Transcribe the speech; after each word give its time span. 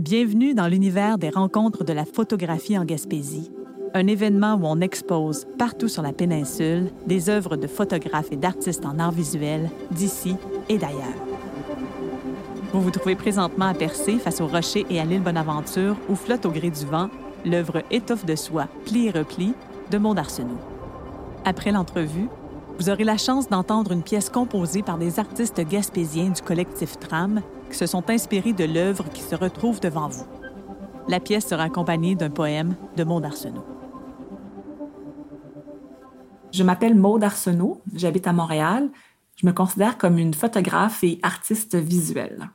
Bienvenue 0.00 0.54
dans 0.54 0.66
l'univers 0.66 1.18
des 1.18 1.28
rencontres 1.28 1.84
de 1.84 1.92
la 1.92 2.06
photographie 2.06 2.78
en 2.78 2.86
Gaspésie, 2.86 3.52
un 3.92 4.06
événement 4.06 4.54
où 4.54 4.62
on 4.64 4.80
expose 4.80 5.46
partout 5.58 5.88
sur 5.88 6.02
la 6.02 6.14
péninsule 6.14 6.90
des 7.06 7.28
œuvres 7.28 7.58
de 7.58 7.66
photographes 7.66 8.32
et 8.32 8.36
d'artistes 8.36 8.86
en 8.86 8.98
art 8.98 9.12
visuel 9.12 9.68
d'ici 9.90 10.36
et 10.70 10.78
d'ailleurs. 10.78 11.04
Vous 12.72 12.80
vous 12.80 12.90
trouvez 12.90 13.14
présentement 13.14 13.66
à 13.66 13.74
Percé 13.74 14.16
face 14.16 14.40
au 14.40 14.46
rocher 14.46 14.86
et 14.88 14.98
à 15.00 15.04
l'île 15.04 15.20
Bonaventure 15.20 15.98
où 16.08 16.14
flotte 16.14 16.46
au 16.46 16.50
gré 16.50 16.70
du 16.70 16.86
vent 16.86 17.10
l'œuvre 17.44 17.82
Étoffe 17.90 18.24
de 18.24 18.36
soie, 18.36 18.68
pli 18.86 19.08
et 19.08 19.10
repli 19.10 19.52
de 19.90 19.98
Maud 19.98 20.18
Arsenault. 20.18 20.60
Après 21.44 21.72
l'entrevue, 21.72 22.30
vous 22.78 22.88
aurez 22.88 23.04
la 23.04 23.18
chance 23.18 23.50
d'entendre 23.50 23.92
une 23.92 24.02
pièce 24.02 24.30
composée 24.30 24.82
par 24.82 24.96
des 24.96 25.18
artistes 25.18 25.60
gaspésiens 25.60 26.30
du 26.30 26.40
collectif 26.40 26.98
Tram 26.98 27.42
se 27.74 27.86
sont 27.86 28.08
inspirés 28.10 28.52
de 28.52 28.64
l'œuvre 28.64 29.08
qui 29.12 29.22
se 29.22 29.34
retrouve 29.34 29.80
devant 29.80 30.08
vous. 30.08 30.26
La 31.08 31.20
pièce 31.20 31.46
sera 31.46 31.64
accompagnée 31.64 32.14
d'un 32.14 32.30
poème 32.30 32.74
de 32.96 33.04
Maud 33.04 33.24
Arsenault. 33.24 33.64
Je 36.52 36.64
m'appelle 36.64 36.94
Maude 36.94 37.22
Arsenault, 37.22 37.80
j'habite 37.94 38.26
à 38.26 38.32
Montréal. 38.32 38.88
Je 39.36 39.46
me 39.46 39.52
considère 39.52 39.98
comme 39.98 40.18
une 40.18 40.34
photographe 40.34 41.02
et 41.04 41.18
artiste 41.22 41.76
visuelle. 41.76 42.50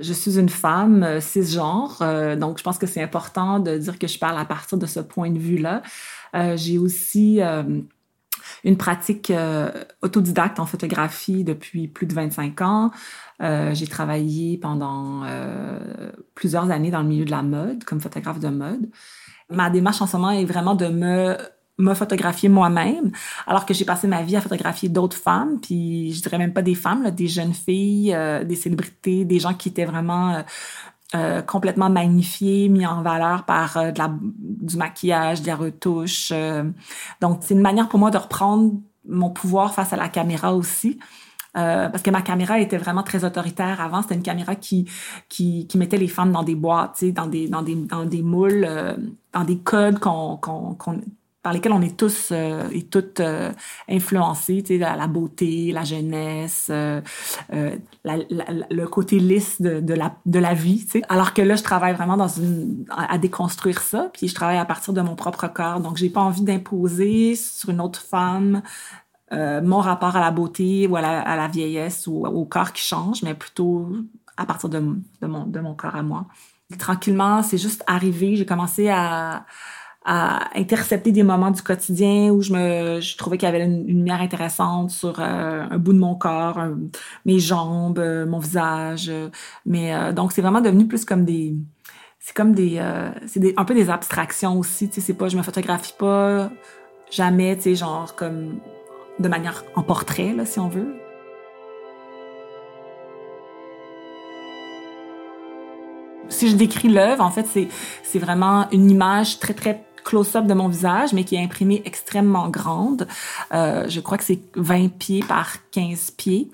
Je 0.00 0.12
suis 0.12 0.38
une 0.38 0.48
femme 0.48 1.02
euh, 1.02 1.20
cisgenre, 1.20 1.98
euh, 2.02 2.34
donc 2.34 2.58
je 2.58 2.64
pense 2.64 2.78
que 2.78 2.86
c'est 2.86 3.02
important 3.02 3.60
de 3.60 3.78
dire 3.78 3.98
que 3.98 4.08
je 4.08 4.18
parle 4.18 4.38
à 4.38 4.44
partir 4.44 4.76
de 4.76 4.86
ce 4.86 4.98
point 4.98 5.30
de 5.30 5.38
vue-là. 5.38 5.82
Euh, 6.34 6.56
j'ai 6.56 6.78
aussi 6.78 7.40
une 8.64 8.76
pratique 8.76 9.30
euh, 9.30 9.70
autodidacte 10.02 10.58
en 10.58 10.66
photographie 10.66 11.44
depuis 11.44 11.88
plus 11.88 12.06
de 12.06 12.14
25 12.14 12.60
ans. 12.62 12.90
Euh, 13.42 13.74
j'ai 13.74 13.86
travaillé 13.86 14.58
pendant 14.58 15.22
euh, 15.24 16.10
plusieurs 16.34 16.70
années 16.70 16.90
dans 16.90 17.02
le 17.02 17.08
milieu 17.08 17.24
de 17.24 17.30
la 17.30 17.42
mode, 17.42 17.84
comme 17.84 18.00
photographe 18.00 18.40
de 18.40 18.48
mode. 18.48 18.88
Ma 19.50 19.70
démarche 19.70 20.00
en 20.00 20.06
ce 20.06 20.16
moment 20.16 20.30
est 20.30 20.44
vraiment 20.44 20.74
de 20.74 20.88
me 20.88 21.94
photographier 21.94 22.48
moi-même, 22.48 23.12
alors 23.46 23.66
que 23.66 23.74
j'ai 23.74 23.84
passé 23.84 24.06
ma 24.06 24.22
vie 24.22 24.36
à 24.36 24.40
photographier 24.40 24.88
d'autres 24.88 25.16
femmes, 25.16 25.60
puis 25.60 26.12
je 26.12 26.22
dirais 26.22 26.38
même 26.38 26.52
pas 26.52 26.62
des 26.62 26.74
femmes, 26.74 27.10
des 27.10 27.28
jeunes 27.28 27.52
filles, 27.52 28.16
des 28.44 28.56
célébrités, 28.56 29.24
des 29.24 29.38
gens 29.38 29.52
qui 29.52 29.68
étaient 29.68 29.84
vraiment 29.84 30.42
euh, 31.14 31.42
complètement 31.42 31.90
magnifié, 31.90 32.68
mis 32.68 32.84
en 32.86 33.02
valeur 33.02 33.44
par 33.44 33.76
euh, 33.76 33.92
de 33.92 33.98
la, 33.98 34.10
du 34.10 34.76
maquillage, 34.76 35.42
de 35.42 35.46
la 35.46 35.54
retouche. 35.54 36.30
Euh. 36.32 36.64
donc, 37.20 37.38
c'est 37.42 37.54
une 37.54 37.60
manière 37.60 37.88
pour 37.88 38.00
moi 38.00 38.10
de 38.10 38.18
reprendre 38.18 38.72
mon 39.08 39.30
pouvoir 39.30 39.74
face 39.74 39.92
à 39.92 39.96
la 39.96 40.08
caméra 40.08 40.54
aussi. 40.54 40.98
parce 41.52 42.02
que 42.02 42.10
ma 42.10 42.22
caméra 42.22 42.58
était 42.58 42.78
vraiment 42.78 43.04
très 43.04 43.24
autoritaire 43.24 43.80
avant. 43.80 44.02
C'était 44.02 44.16
une 44.16 44.22
caméra 44.22 44.56
qui, 44.56 44.90
qui, 45.28 45.68
qui 45.68 45.78
mettait 45.78 45.98
les 45.98 46.08
femmes 46.08 46.32
dans 46.32 46.42
des 46.42 46.56
boîtes, 46.56 47.04
dans 47.04 47.28
des, 47.28 47.48
dans 47.48 47.62
des, 47.62 47.76
dans 47.76 48.04
des 48.04 48.22
moules, 48.22 48.66
dans 49.32 49.44
des 49.44 49.58
codes 49.58 50.00
qu'on, 50.00 50.36
qu'on, 50.38 50.74
qu'on 50.74 51.00
par 51.44 51.52
lesquels 51.52 51.72
on 51.72 51.82
est 51.82 51.94
tous 51.96 52.30
euh, 52.32 52.66
et 52.72 52.84
toutes 52.84 53.20
euh, 53.20 53.52
influencés, 53.86 54.62
tu 54.62 54.68
sais, 54.68 54.78
la, 54.78 55.06
beauté, 55.06 55.72
la 55.72 55.84
jeunesse, 55.84 56.68
euh, 56.70 57.02
le 58.02 58.84
côté 58.86 59.18
lisse 59.18 59.60
de, 59.60 59.94
la, 59.94 60.16
de 60.24 60.38
la 60.38 60.54
vie, 60.54 60.86
tu 60.86 60.92
sais. 60.92 61.02
Alors 61.10 61.34
que 61.34 61.42
là, 61.42 61.54
je 61.54 61.62
travaille 61.62 61.92
vraiment 61.92 62.16
à, 62.90 63.18
déconstruire 63.18 63.82
ça, 63.82 64.08
puis 64.14 64.26
je 64.26 64.34
travaille 64.34 64.56
à 64.56 64.64
partir 64.64 64.94
de 64.94 65.02
mon 65.02 65.16
propre 65.16 65.46
corps. 65.48 65.80
Donc, 65.80 65.98
j'ai 65.98 66.08
pas 66.08 66.22
envie 66.22 66.40
d'imposer 66.42 67.36
sur 67.36 67.68
une 67.68 67.80
autre 67.80 68.00
femme 68.00 68.62
mon 69.32 69.80
rapport 69.80 70.14
à 70.14 70.20
la 70.20 70.30
beauté 70.30 70.86
ou 70.86 70.94
à 70.94 71.00
la, 71.02 71.48
vieillesse 71.48 72.06
ou 72.06 72.24
au 72.24 72.44
corps 72.44 72.72
qui 72.72 72.84
change, 72.84 73.22
mais 73.24 73.34
plutôt 73.34 73.88
à 74.36 74.46
partir 74.46 74.68
de, 74.68 74.78
de, 74.78 75.26
mon, 75.26 75.44
de 75.44 75.58
mon 75.58 75.74
corps 75.74 75.96
à 75.96 76.04
moi. 76.04 76.26
tranquillement, 76.78 77.42
c'est 77.42 77.58
juste 77.58 77.82
arrivé, 77.88 78.36
j'ai 78.36 78.46
commencé 78.46 78.88
à 78.88 79.44
à 80.04 80.50
intercepter 80.58 81.12
des 81.12 81.22
moments 81.22 81.50
du 81.50 81.62
quotidien 81.62 82.30
où 82.30 82.42
je 82.42 82.52
me 82.52 83.00
je 83.00 83.16
trouvais 83.16 83.38
qu'il 83.38 83.48
y 83.48 83.52
avait 83.52 83.64
une, 83.64 83.86
lumière 83.86 84.20
intéressante 84.20 84.90
sur 84.90 85.18
euh, 85.18 85.66
un 85.70 85.78
bout 85.78 85.94
de 85.94 85.98
mon 85.98 86.14
corps, 86.14 86.60
mes 87.24 87.38
jambes, 87.38 87.98
euh, 87.98 88.26
mon 88.26 88.38
visage. 88.38 89.10
euh, 89.94 90.12
donc 90.12 90.32
c'est 90.32 90.42
vraiment 90.42 90.60
devenu 90.60 90.86
plus 90.86 91.04
comme 91.06 91.24
des 91.24 91.54
c'est 92.18 92.36
comme 92.36 92.54
des 92.54 92.82
c'est 93.26 93.58
un 93.58 93.64
peu 93.64 93.74
des 93.74 93.90
abstractions 93.90 94.58
aussi, 94.58 94.88
tu 94.88 94.96
sais 94.96 95.00
c'est 95.00 95.14
pas 95.14 95.28
je 95.28 95.36
me 95.36 95.42
photographie 95.42 95.94
pas 95.98 96.50
jamais, 97.10 97.56
tu 97.56 97.62
sais 97.62 97.74
genre 97.74 98.14
comme 98.14 98.60
de 99.18 99.28
manière 99.28 99.64
en 99.76 99.82
portrait 99.82 100.32
là 100.34 100.44
si 100.46 100.58
on 100.58 100.68
veut. 100.68 100.94
Si 106.28 106.50
je 106.50 106.56
décris 106.56 106.88
l'œuvre, 106.88 107.22
en 107.22 107.30
fait, 107.30 107.46
c'est 108.02 108.18
vraiment 108.18 108.68
une 108.72 108.90
image 108.90 109.38
très, 109.38 109.54
très 109.54 109.84
close-up 110.14 110.46
de 110.46 110.54
mon 110.54 110.68
visage, 110.68 111.12
mais 111.12 111.24
qui 111.24 111.34
est 111.34 111.42
imprimée 111.42 111.82
extrêmement 111.84 112.48
grande. 112.48 113.08
Euh, 113.52 113.88
je 113.88 113.98
crois 113.98 114.16
que 114.16 114.22
c'est 114.22 114.42
20 114.54 114.96
pieds 114.96 115.24
par 115.26 115.56
15 115.72 116.12
pieds 116.12 116.52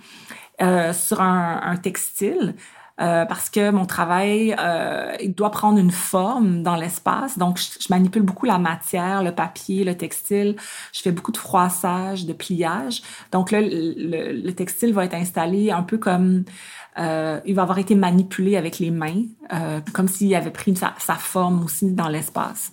euh, 0.62 0.94
sur 0.94 1.20
un, 1.20 1.76
textile. 1.76 2.54
Euh, 3.02 3.26
parce 3.26 3.48
que 3.50 3.70
mon 3.70 3.84
travail 3.86 4.56
il 5.20 5.34
doit 5.34 5.50
prendre 5.50 5.78
une 5.78 5.90
forme 5.90 6.62
dans 6.62 6.76
l'espace. 6.76 7.36
Donc, 7.36 7.58
je, 7.58 7.86
manipule 7.90 8.22
beaucoup 8.22 8.46
la 8.46 8.58
matière, 8.58 9.22
le 9.22 9.32
papier, 9.32 9.84
le 9.84 9.94
textile. 9.94 10.56
Je 10.94 11.02
fais 11.02 11.12
beaucoup 11.12 11.32
de 11.32 11.38
froissage, 11.38 12.24
de 12.24 12.32
pliage. 12.32 13.02
Donc 13.30 13.50
là, 13.50 13.60
le, 13.60 14.32
le 14.32 14.52
textile 14.52 14.94
va 14.94 15.04
être 15.04 15.14
installé 15.14 15.70
un 15.70 15.82
peu 15.82 15.98
comme 15.98 16.44
il 16.96 17.54
va 17.54 17.62
avoir 17.62 17.78
été 17.78 17.94
manipulé 17.94 18.56
avec 18.56 18.78
les 18.78 18.90
mains, 18.90 19.22
comme 19.92 20.08
s'il 20.08 20.34
avait 20.34 20.50
pris 20.50 20.74
sa 20.76 21.14
forme 21.14 21.64
aussi 21.64 21.92
dans 21.92 22.08
l'espace. 22.08 22.72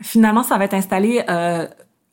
Finalement, 0.00 0.42
ça 0.42 0.58
va 0.58 0.64
être 0.64 0.74
installé 0.74 1.24
euh, 1.28 1.66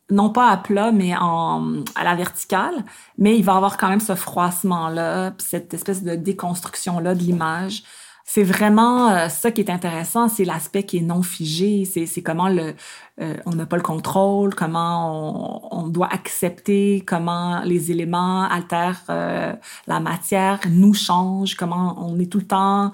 non 0.10 0.30
pas 0.30 0.50
à 0.50 0.58
plat, 0.58 0.92
mais 0.92 1.16
en, 1.20 1.84
à 1.96 2.04
la 2.04 2.16
verticale, 2.16 2.84
mais 3.18 3.38
il 3.38 3.44
va 3.44 3.56
avoir 3.56 3.78
quand 3.78 3.90
même 3.90 4.00
ce 4.00 4.16
froissement-là, 4.16 5.32
puis 5.32 5.46
cette 5.50 5.74
espèce 5.74 6.04
de 6.04 6.16
déconstruction-là 6.16 7.16
de 7.16 7.20
l'image. 7.20 7.84
C'est 8.26 8.44
vraiment 8.44 9.10
euh, 9.10 9.28
ça 9.28 9.52
qui 9.52 9.60
est 9.60 9.70
intéressant, 9.70 10.30
c'est 10.30 10.46
l'aspect 10.46 10.84
qui 10.84 10.98
est 10.98 11.02
non 11.02 11.22
figé, 11.24 11.84
c'est 11.84 12.22
comment 12.22 12.48
le 12.48 12.74
euh, 13.22 13.36
on 13.46 13.52
n'a 13.52 13.66
pas 13.66 13.76
le 13.76 13.84
contrôle, 13.84 14.56
comment 14.56 15.68
on, 15.72 15.84
on, 15.84 15.88
doit 15.88 16.08
accepter, 16.12 17.04
comment 17.06 17.62
les 17.64 17.92
éléments 17.92 18.44
altèrent 18.50 19.04
euh, 19.10 19.54
la 19.88 20.00
matière, 20.00 20.60
nous 20.70 20.94
changent, 20.94 21.56
comment 21.56 21.96
on 22.00 22.18
est 22.18 22.32
tout 22.32 22.40
le 22.40 22.48
temps 22.48 22.92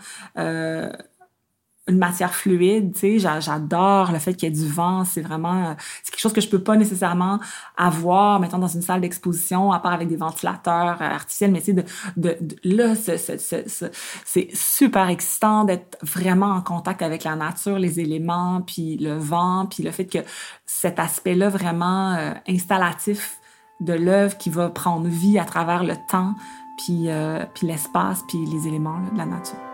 une 1.90 1.98
matière 1.98 2.34
fluide, 2.34 2.94
tu 2.94 3.20
sais, 3.20 3.42
j'adore 3.42 4.12
le 4.12 4.20
fait 4.20 4.34
qu'il 4.34 4.48
y 4.48 4.52
ait 4.52 4.56
du 4.56 4.68
vent, 4.68 5.04
c'est 5.06 5.22
vraiment, 5.22 5.76
c'est 6.04 6.12
quelque 6.12 6.22
chose 6.22 6.34
que 6.34 6.42
je 6.42 6.48
peux 6.48 6.62
pas 6.62 6.76
nécessairement 6.76 7.40
avoir, 7.78 8.40
mettons, 8.40 8.60
dans 8.60 8.68
une 8.68 8.82
salle 8.82 9.02
d'exposition, 9.02 9.72
à 9.72 9.80
part 9.80 9.94
avec 9.94 10.08
des 10.08 10.16
ventilateurs 10.16 11.02
euh, 11.02 11.06
artificiels, 11.06 11.52
mais 11.52 11.62
tu 11.62 11.74
sais, 11.74 11.86
de, 12.16 12.38
là, 12.64 12.94
c'est 12.96 14.50
super 14.54 15.10
excitant 15.10 15.64
d'être 15.64 15.98
vraiment 16.04 16.52
en 16.52 16.62
contact 16.62 17.02
avec 17.02 17.24
la 17.24 17.36
nature, 17.36 17.80
les 17.80 18.00
éléments, 18.00 18.62
puis 18.62 18.98
le 18.98 19.18
vent, 19.18 19.66
puis 19.66 19.84
le 19.84 19.92
fait 19.92 20.06
que 20.06 20.20
cet 20.66 21.00
aspect-là 21.00 21.50
vraiment 21.50 22.14
euh, 22.14 22.34
installatif 22.48 23.40
de 23.80 23.94
l'œuvre 23.94 24.38
qui 24.38 24.50
va 24.50 24.70
prendre 24.70 25.08
vie 25.08 25.40
à 25.40 25.46
travers 25.46 25.84
le 25.84 25.96
temps, 26.10 26.36
puis, 26.78 27.10
euh, 27.10 27.46
puis 27.56 27.68
l'espace, 27.68 28.24
puis 28.28 28.46
les 28.46 28.68
éléments 28.68 29.00
de 29.12 29.18
la 29.18 29.26
nature. 29.26 29.69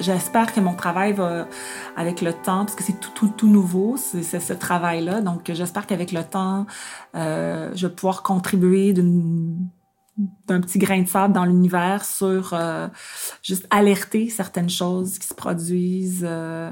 J'espère 0.00 0.52
que 0.52 0.60
mon 0.60 0.74
travail 0.74 1.12
va, 1.12 1.48
avec 1.96 2.20
le 2.20 2.32
temps, 2.32 2.64
parce 2.64 2.74
que 2.74 2.84
c'est 2.84 3.00
tout, 3.00 3.10
tout, 3.14 3.28
tout 3.28 3.48
nouveau, 3.48 3.96
c'est 3.96 4.22
ce 4.22 4.52
travail-là. 4.52 5.20
Donc, 5.20 5.50
j'espère 5.52 5.86
qu'avec 5.86 6.12
le 6.12 6.22
temps, 6.22 6.66
euh, 7.16 7.70
je 7.74 7.86
vais 7.86 7.94
pouvoir 7.94 8.22
contribuer 8.22 8.92
d'un 8.92 10.60
petit 10.60 10.78
grain 10.78 11.02
de 11.02 11.08
sable 11.08 11.34
dans 11.34 11.44
l'univers 11.44 12.04
sur 12.04 12.54
euh, 12.54 12.88
juste 13.42 13.66
alerter 13.70 14.30
certaines 14.30 14.70
choses 14.70 15.18
qui 15.18 15.26
se 15.26 15.34
produisent 15.34 16.24
euh, 16.26 16.70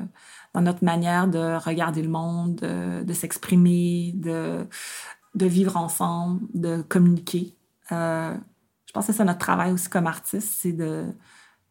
dans 0.54 0.60
notre 0.60 0.84
manière 0.84 1.26
de 1.26 1.56
regarder 1.58 2.02
le 2.02 2.08
monde, 2.08 2.56
de, 2.56 3.12
s'exprimer, 3.12 4.12
de, 4.14 4.66
de 5.34 5.46
vivre 5.46 5.76
ensemble, 5.76 6.46
de 6.54 6.82
communiquer. 6.82 7.56
Je 7.90 8.92
pense 8.94 9.06
que 9.08 9.12
c'est 9.12 9.24
notre 9.24 9.40
travail 9.40 9.72
aussi 9.72 9.88
comme 9.88 10.06
artiste, 10.06 10.54
c'est 10.60 10.72
de 10.72 11.06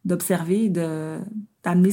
d'observer, 0.06 0.70
d'amener 0.70 1.90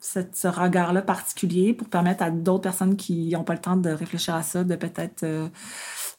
ce 0.00 0.48
regard-là 0.48 1.02
particulier 1.02 1.72
pour 1.72 1.88
permettre 1.88 2.22
à 2.22 2.30
d'autres 2.30 2.62
personnes 2.62 2.96
qui 2.96 3.30
n'ont 3.30 3.44
pas 3.44 3.54
le 3.54 3.60
temps 3.60 3.76
de 3.76 3.90
réfléchir 3.90 4.34
à 4.34 4.42
ça, 4.42 4.64
de 4.64 4.76
peut-être 4.76 5.22
euh, 5.22 5.48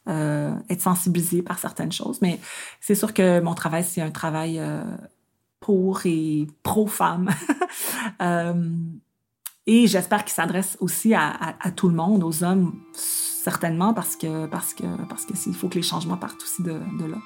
euh, 0.07 0.53
être 0.69 0.81
sensibilisées 0.81 1.41
par 1.41 1.59
certaines 1.59 1.91
choses. 1.91 2.21
Mais 2.21 2.39
c'est 2.79 2.95
sûr 2.95 3.13
que 3.13 3.41
mon 3.41 3.53
travail, 3.53 3.83
c'est 3.83 4.01
un 4.01 4.11
travail 4.11 4.59
euh, 4.59 4.83
pour 5.59 6.05
et 6.05 6.47
pro-femme. 6.63 7.29
et 9.67 9.87
j'espère 9.87 10.23
qu'il 10.23 10.33
s'adresse 10.33 10.77
aussi 10.79 11.13
à, 11.13 11.55
tout 11.75 11.89
le 11.89 11.95
monde, 11.95 12.23
aux 12.23 12.43
hommes 12.43 12.73
certainement 12.93 13.93
parce 13.93 14.17
que 14.17 14.47
parce 14.47 14.73
que 14.73 14.83
parce 15.07 15.25
que 15.25 15.33
faut 15.53 15.69
que 15.69 15.75
les 15.75 15.81
changements 15.81 16.17
partent 16.17 16.43
aussi 16.43 16.61
de 16.61 17.05
là. 17.05 17.17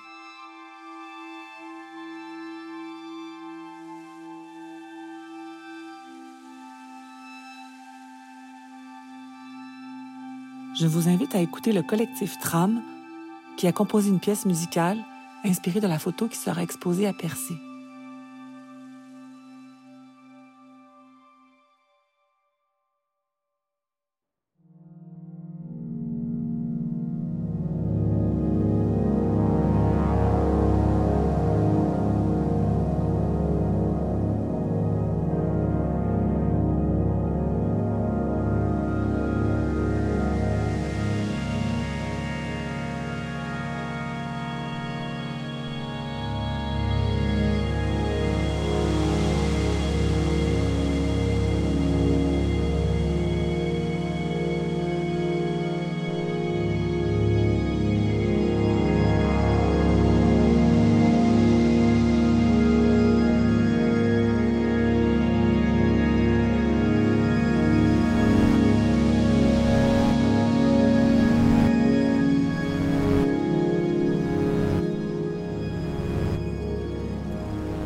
Je 10.76 10.88
vous 10.88 11.08
invite 11.08 11.36
à 11.36 11.40
écouter 11.40 11.72
le 11.72 11.84
collectif 11.84 12.40
Tram 12.40 12.82
qui 13.58 13.68
a 13.68 13.72
composé 13.72 14.10
une 14.10 14.20
pièce 14.20 14.46
musicale 14.46 14.98
inspirée 15.46 15.80
de 15.80 15.88
la 15.88 16.00
photo 16.00 16.28
qui 16.28 16.38
sera 16.38 16.64
exposée 16.64 17.06
à 17.06 17.14
Percé. 17.14 17.54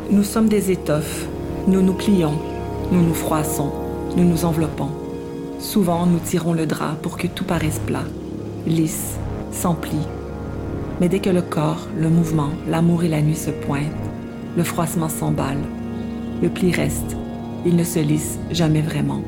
Nous 0.09 0.23
sommes 0.23 0.47
des 0.47 0.71
étoffes. 0.71 1.27
Nous 1.67 1.81
nous 1.81 1.91
plions, 1.91 2.39
nous 2.93 3.01
nous 3.01 3.13
froissons, 3.13 3.73
nous 4.15 4.23
nous 4.23 4.45
enveloppons. 4.45 4.87
Souvent, 5.59 6.05
nous 6.05 6.19
tirons 6.19 6.53
le 6.53 6.65
drap 6.65 6.95
pour 7.01 7.17
que 7.17 7.27
tout 7.27 7.43
paraisse 7.43 7.81
plat, 7.85 8.05
lisse, 8.65 9.17
sans 9.51 9.73
pli. 9.73 9.97
Mais 11.01 11.09
dès 11.09 11.19
que 11.19 11.29
le 11.29 11.41
corps, 11.41 11.89
le 11.99 12.07
mouvement, 12.07 12.51
l'amour 12.69 13.03
et 13.03 13.09
la 13.09 13.21
nuit 13.21 13.35
se 13.35 13.49
pointent, 13.49 13.81
le 14.55 14.63
froissement 14.63 15.09
s'emballe. 15.09 15.59
Le 16.41 16.47
pli 16.47 16.71
reste. 16.71 17.17
Il 17.65 17.75
ne 17.75 17.83
se 17.83 17.99
lisse 17.99 18.39
jamais 18.49 18.81
vraiment. 18.81 19.23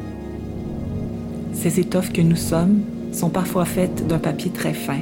Ces 1.52 1.81
étoffes 1.81 2.14
que 2.14 2.22
nous 2.22 2.38
sommes 2.38 2.80
sont 3.12 3.30
parfois 3.30 3.66
faites 3.66 4.08
d'un 4.08 4.20
papier 4.20 4.52
très 4.52 4.74
fin, 4.74 5.00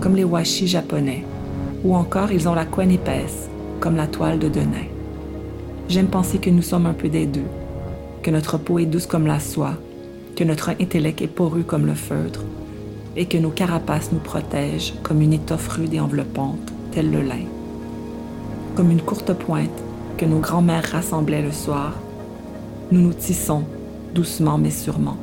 comme 0.00 0.16
les 0.16 0.24
washi 0.24 0.66
japonais, 0.66 1.24
ou 1.84 1.94
encore 1.94 2.32
ils 2.32 2.48
ont 2.48 2.54
la 2.54 2.64
couenne 2.64 2.92
épaisse, 2.92 3.50
comme 3.80 3.96
la 3.96 4.06
toile 4.06 4.38
de 4.38 4.48
Denain. 4.48 4.86
J'aime 5.90 6.06
penser 6.06 6.38
que 6.38 6.50
nous 6.50 6.62
sommes 6.62 6.86
un 6.86 6.92
peu 6.92 7.08
des 7.08 7.26
deux, 7.26 7.48
que 8.22 8.30
notre 8.30 8.58
peau 8.58 8.78
est 8.78 8.86
douce 8.86 9.06
comme 9.06 9.26
la 9.26 9.40
soie, 9.40 9.74
que 10.36 10.44
notre 10.44 10.68
intellect 10.68 11.20
est 11.20 11.26
poreux 11.26 11.64
comme 11.64 11.84
le 11.84 11.94
feutre, 11.94 12.44
et 13.16 13.26
que 13.26 13.36
nos 13.36 13.50
carapaces 13.50 14.12
nous 14.12 14.20
protègent 14.20 14.94
comme 15.02 15.20
une 15.20 15.32
étoffe 15.32 15.66
rude 15.66 15.92
et 15.92 15.98
enveloppante, 15.98 16.72
tel 16.92 17.10
le 17.10 17.22
lin. 17.22 17.44
Comme 18.76 18.92
une 18.92 19.02
courte 19.02 19.32
pointe 19.32 19.82
que 20.16 20.26
nos 20.26 20.38
grands-mères 20.38 20.88
rassemblaient 20.92 21.42
le 21.42 21.50
soir, 21.50 21.94
nous 22.92 23.00
nous 23.00 23.12
tissons, 23.12 23.64
doucement 24.14 24.58
mais 24.58 24.70
sûrement. 24.70 25.16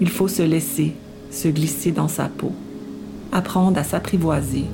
Il 0.00 0.08
faut 0.08 0.28
se 0.28 0.42
laisser, 0.42 0.94
se 1.30 1.48
glisser 1.48 1.92
dans 1.92 2.08
sa 2.08 2.30
peau, 2.30 2.52
apprendre 3.32 3.78
à 3.78 3.84
s'apprivoiser, 3.84 4.64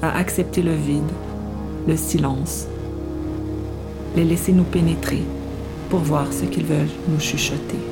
à 0.00 0.16
accepter 0.16 0.62
le 0.62 0.74
vide, 0.74 1.12
le 1.86 1.98
silence, 1.98 2.68
les 4.16 4.24
laisser 4.24 4.52
nous 4.52 4.64
pénétrer 4.64 5.22
pour 5.88 6.00
voir 6.00 6.32
ce 6.32 6.44
qu'ils 6.44 6.66
veulent 6.66 6.88
nous 7.08 7.20
chuchoter. 7.20 7.91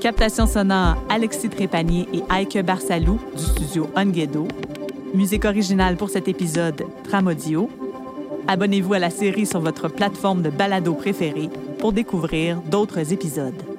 Captation 0.00 0.46
sonore, 0.46 0.96
Alexis 1.10 1.50
Trépanier 1.50 2.08
et 2.14 2.22
Aike 2.34 2.64
Barsalou 2.64 3.20
du 3.36 3.42
studio 3.42 3.90
Onguedo. 3.94 4.48
Musique 5.12 5.44
originale 5.44 5.96
pour 5.96 6.08
cet 6.08 6.26
épisode, 6.26 6.86
Tramodio. 7.04 7.68
Abonnez-vous 8.48 8.94
à 8.94 8.98
la 8.98 9.10
série 9.10 9.44
sur 9.44 9.60
votre 9.60 9.88
plateforme 9.88 10.40
de 10.40 10.48
balado 10.48 10.94
préférée 10.94 11.50
pour 11.78 11.92
découvrir 11.92 12.62
d'autres 12.62 13.12
épisodes. 13.12 13.69